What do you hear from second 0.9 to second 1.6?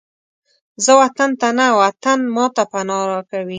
وطن ته